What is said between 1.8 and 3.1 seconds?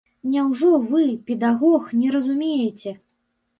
не разумееце?